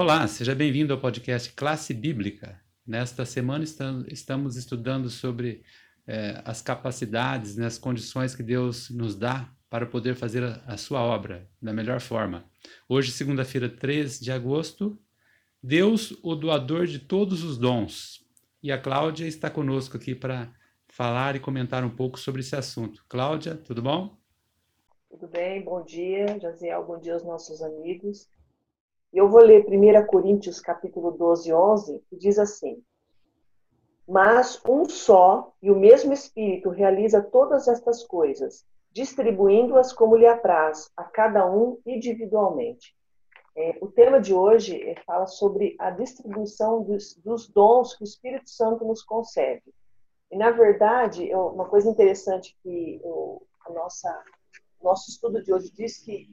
[0.00, 2.62] Olá, seja bem-vindo ao podcast Classe Bíblica.
[2.86, 3.64] Nesta semana
[4.06, 5.64] estamos estudando sobre
[6.06, 10.76] eh, as capacidades, né, as condições que Deus nos dá para poder fazer a, a
[10.76, 12.48] sua obra da melhor forma.
[12.88, 14.96] Hoje, segunda-feira, 3 de agosto,
[15.60, 18.24] Deus, o doador de todos os dons.
[18.62, 20.48] E a Cláudia está conosco aqui para
[20.86, 23.04] falar e comentar um pouco sobre esse assunto.
[23.08, 24.16] Cláudia, tudo bom?
[25.10, 28.28] Tudo bem, bom dia, Jaziel, bom dia aos nossos amigos.
[29.12, 32.82] Eu vou ler 1 Coríntios capítulo 12, 11, que diz assim,
[34.06, 40.90] Mas um só e o mesmo Espírito realiza todas estas coisas, distribuindo-as como lhe apraz,
[40.94, 42.94] a cada um individualmente.
[43.56, 48.04] É, o tema de hoje é, fala sobre a distribuição dos, dos dons que o
[48.04, 49.74] Espírito Santo nos concede.
[50.30, 53.40] E, na verdade, uma coisa interessante que o
[54.82, 56.28] nosso estudo de hoje diz que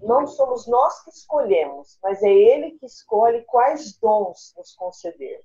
[0.00, 5.42] não somos nós que escolhemos, mas é Ele que escolhe quais dons nos conceder.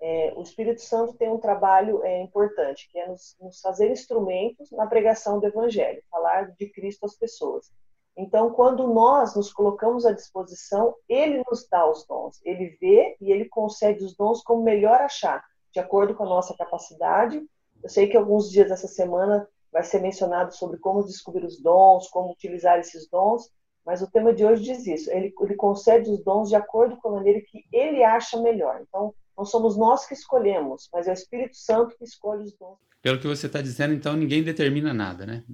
[0.00, 4.70] É, o Espírito Santo tem um trabalho é, importante, que é nos, nos, fazer instrumentos
[4.70, 7.70] na pregação do Evangelho, falar de Cristo às pessoas.
[8.16, 12.40] Então, quando nós nos colocamos à disposição, Ele nos dá os dons.
[12.44, 16.56] Ele vê e Ele concede os dons como melhor achar de acordo com a nossa
[16.56, 17.42] capacidade.
[17.82, 22.08] Eu sei que alguns dias dessa semana vai ser mencionado sobre como descobrir os dons,
[22.08, 23.50] como utilizar esses dons,
[23.84, 25.10] mas o tema de hoje diz isso.
[25.10, 28.80] Ele, ele concede os dons de acordo com a maneira que ele acha melhor.
[28.80, 32.78] Então, não somos nós que escolhemos, mas é o Espírito Santo que escolhe os dons.
[33.02, 35.44] Pelo que você está dizendo, então ninguém determina nada, né?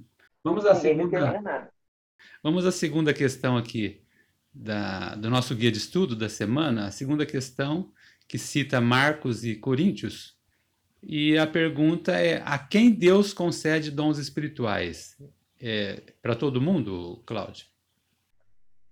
[0.43, 1.41] Vamos à ninguém segunda.
[1.41, 1.71] Nada.
[2.41, 4.01] Vamos à segunda questão aqui
[4.53, 6.87] da, do nosso guia de estudo da semana.
[6.87, 7.91] A segunda questão
[8.27, 10.37] que cita Marcos e Coríntios.
[11.03, 15.17] E a pergunta é: a quem Deus concede dons espirituais?
[15.59, 17.65] É, Para todo mundo, Cláudio?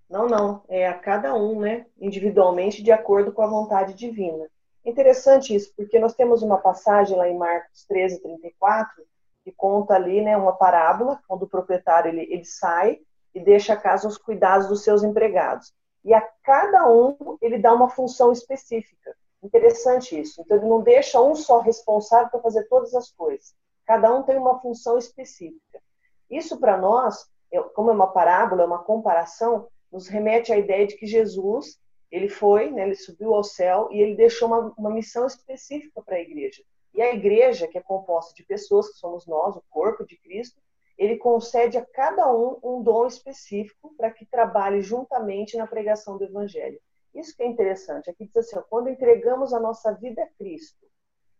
[0.10, 0.64] Não, não.
[0.68, 1.86] É a cada um, né?
[2.00, 4.50] Individualmente, de acordo com a vontade divina.
[4.84, 9.04] Interessante isso, porque nós temos uma passagem lá em Marcos 13, 34,
[9.44, 13.00] que conta ali, né, uma parábola, quando o proprietário ele, ele sai
[13.36, 15.74] e deixa a casa aos cuidados dos seus empregados.
[16.04, 19.16] E a cada um ele dá uma função específica.
[19.44, 20.42] Interessante isso.
[20.42, 23.54] Então, ele não deixa um só responsável para fazer todas as coisas.
[23.86, 25.82] Cada um tem uma função específica.
[26.30, 30.86] Isso, para nós, é, como é uma parábola, é uma comparação, nos remete à ideia
[30.86, 31.80] de que Jesus,
[32.12, 36.16] ele foi, né, ele subiu ao céu e ele deixou uma, uma missão específica para
[36.16, 36.64] a igreja.
[36.94, 40.60] E a igreja, que é composta de pessoas, que somos nós, o corpo de Cristo,
[40.98, 46.26] ele concede a cada um um dom específico para que trabalhe juntamente na pregação do
[46.26, 46.80] evangelho.
[47.16, 48.10] Isso que é interessante.
[48.10, 50.86] Aqui diz assim: quando entregamos a nossa vida a Cristo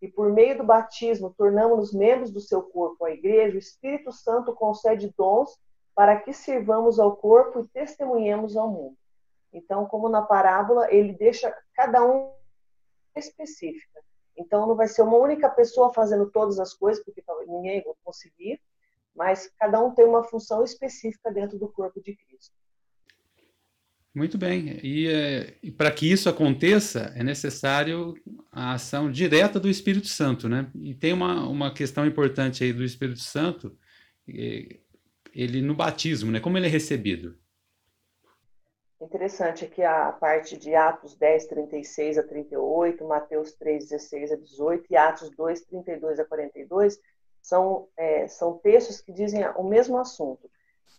[0.02, 4.54] e por meio do batismo tornamos-nos membros do seu corpo, a igreja, o Espírito Santo
[4.54, 5.60] concede dons
[5.96, 8.98] para que sirvamos ao corpo e testemunhemos ao mundo.
[9.52, 12.32] Então, como na parábola, ele deixa cada um
[13.16, 14.00] específica.
[14.38, 18.62] Então, não vai ser uma única pessoa fazendo todas as coisas, porque ninguém vai conseguir,
[19.16, 22.56] mas cada um tem uma função específica dentro do corpo de Cristo.
[24.14, 24.80] Muito bem.
[24.82, 28.16] E, é, e para que isso aconteça, é necessário
[28.52, 30.72] a ação direta do Espírito Santo, né?
[30.76, 33.78] E tem uma, uma questão importante aí do Espírito Santo,
[35.42, 36.40] ele no batismo, né?
[36.40, 37.38] Como ele é recebido?
[39.02, 44.86] Interessante aqui a parte de Atos 10, 36 a 38, Mateus 3, 16 a 18
[44.90, 47.00] e Atos 2, 32 a 42,
[47.42, 50.50] são, é, são textos que dizem o mesmo assunto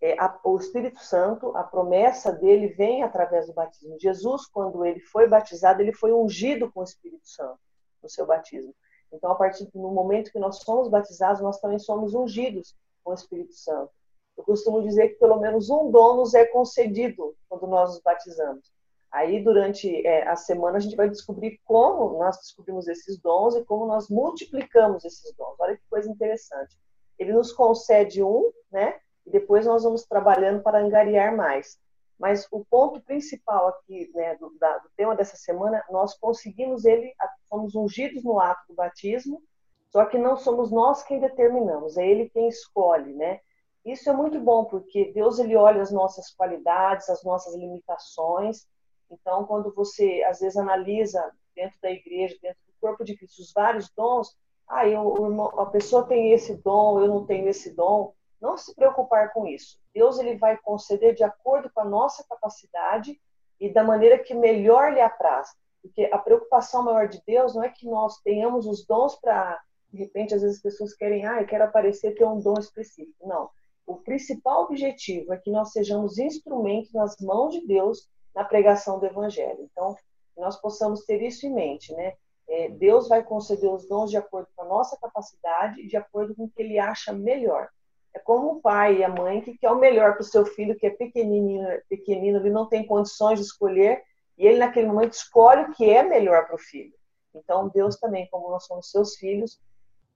[0.00, 4.00] é, a, o Espírito Santo, a promessa dele vem através do batismo.
[4.00, 7.58] Jesus, quando ele foi batizado, ele foi ungido com o Espírito Santo
[8.02, 8.74] no seu batismo.
[9.12, 12.74] Então, a partir do momento que nós somos batizados, nós também somos ungidos
[13.04, 13.92] com o Espírito Santo.
[14.40, 18.72] Eu costumo dizer que pelo menos um dom nos é concedido quando nós nos batizamos.
[19.12, 23.64] Aí, durante é, a semana, a gente vai descobrir como nós descobrimos esses dons e
[23.64, 25.56] como nós multiplicamos esses dons.
[25.58, 26.74] Olha que coisa interessante.
[27.18, 28.98] Ele nos concede um, né?
[29.26, 31.78] e depois nós vamos trabalhando para angariar mais.
[32.18, 37.12] Mas o ponto principal aqui, né, do, da, do tema dessa semana, nós conseguimos ele,
[37.48, 39.42] fomos ungidos no ato do batismo,
[39.90, 43.40] só que não somos nós quem determinamos, é ele quem escolhe, né?
[43.84, 48.66] Isso é muito bom porque Deus ele olha as nossas qualidades, as nossas limitações.
[49.10, 53.52] Então, quando você às vezes analisa dentro da igreja, dentro do corpo de Cristo, os
[53.52, 54.36] vários dons,
[54.68, 59.32] ah, eu, a pessoa tem esse dom, eu não tenho esse dom não se preocupar
[59.32, 59.78] com isso.
[59.94, 63.20] Deus ele vai conceder de acordo com a nossa capacidade
[63.60, 65.54] e da maneira que melhor lhe apraz.
[65.82, 69.60] Porque a preocupação maior de Deus não é que nós tenhamos os dons para,
[69.92, 73.26] de repente, às vezes as pessoas querem, ah, eu quero aparecer ter um dom específico.
[73.26, 73.50] Não.
[73.90, 79.06] O principal objetivo é que nós sejamos instrumentos nas mãos de Deus na pregação do
[79.06, 79.68] Evangelho.
[79.72, 79.96] Então,
[80.36, 82.14] nós possamos ter isso em mente, né?
[82.48, 86.36] É, Deus vai conceder os dons de acordo com a nossa capacidade e de acordo
[86.36, 87.68] com o que Ele acha melhor.
[88.14, 90.76] É como o pai e a mãe que quer o melhor para o seu filho,
[90.78, 94.04] que é pequenininho, pequenino, ele não tem condições de escolher,
[94.38, 96.94] e ele naquele momento escolhe o que é melhor para o filho.
[97.34, 99.60] Então Deus também, como nós somos seus filhos,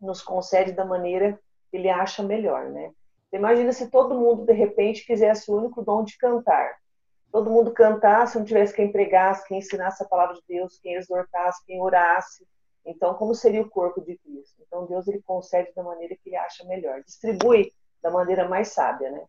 [0.00, 1.40] nos concede da maneira
[1.70, 2.92] que Ele acha melhor, né?
[3.34, 6.76] Imagina se todo mundo de repente quisesse o único dom de cantar
[7.34, 11.66] todo mundo cantasse, não tivesse quem pregasse, quem ensinasse a palavra de Deus, quem exortasse,
[11.66, 12.46] quem orasse.
[12.86, 14.62] Então, como seria o corpo de Cristo?
[14.64, 19.10] Então, Deus ele concede da maneira que ele acha melhor, distribui da maneira mais sábia,
[19.10, 19.24] né?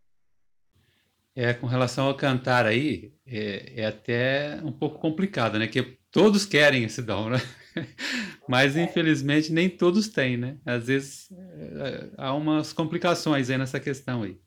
[1.36, 5.68] É, com relação ao cantar aí, é, é até um pouco complicado, né?
[5.68, 7.42] Que todos querem esse dom, né?
[8.48, 10.58] Mas, infelizmente, nem todos têm, né?
[10.66, 14.40] Às vezes, é, há umas complicações aí nessa questão aí.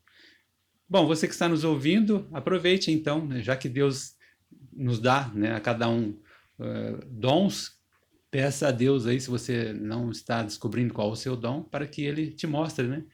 [0.88, 4.14] Bom, você que está nos ouvindo, aproveite então, né, já que Deus
[4.72, 6.18] nos dá né, a cada um
[6.58, 7.72] uh, dons,
[8.30, 11.86] peça a Deus aí, se você não está descobrindo qual é o seu dom, para
[11.86, 13.04] que Ele te mostre, né?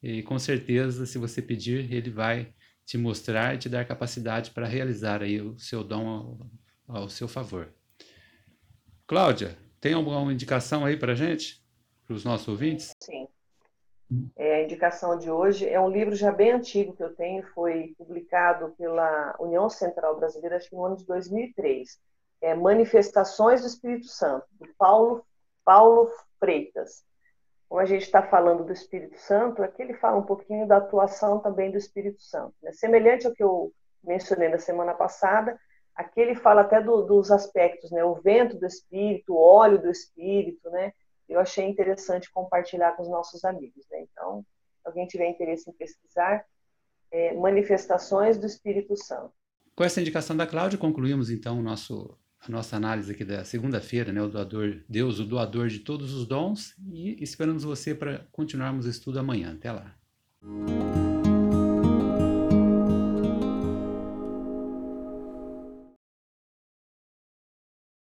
[0.00, 2.54] E com certeza, se você pedir, Ele vai
[2.86, 6.50] te mostrar e te dar capacidade para realizar aí o seu dom ao,
[6.86, 7.76] ao seu favor.
[9.08, 11.64] Cláudia, tem alguma indicação aí para gente,
[12.06, 12.94] para os nossos ouvintes?
[13.00, 13.26] Sim.
[14.36, 17.94] É, a indicação de hoje é um livro já bem antigo que eu tenho, foi
[17.96, 21.98] publicado pela União Central Brasileira, acho que no ano de 2003.
[22.42, 25.24] É Manifestações do Espírito Santo, do Paulo,
[25.64, 27.02] Paulo Freitas.
[27.66, 31.40] Como a gente está falando do Espírito Santo, aqui ele fala um pouquinho da atuação
[31.40, 32.54] também do Espírito Santo.
[32.62, 32.72] Né?
[32.72, 33.72] Semelhante ao que eu
[34.04, 35.58] mencionei na semana passada,
[35.98, 38.04] aqui ele fala até do, dos aspectos, né?
[38.04, 40.92] o vento do Espírito, o óleo do Espírito, né?
[41.28, 43.84] eu achei interessante compartilhar com os nossos amigos.
[43.90, 44.06] Né?
[44.10, 44.46] Então,
[44.80, 46.44] se alguém tiver interesse em pesquisar,
[47.10, 49.32] é, manifestações do Espírito Santo.
[49.74, 54.12] Com essa indicação da Cláudia, concluímos então o nosso, a nossa análise aqui da segunda-feira,
[54.12, 54.22] né?
[54.22, 58.90] o doador, Deus, o doador de todos os dons, e esperamos você para continuarmos o
[58.90, 59.54] estudo amanhã.
[59.54, 59.96] Até lá.